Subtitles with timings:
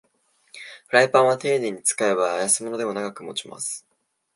[0.87, 3.85] フライパンはていねいに使えば安物でも長く持ちます